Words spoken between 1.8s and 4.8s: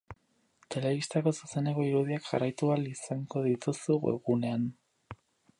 irudiak jarraitu ahal izango dituzu webgunean.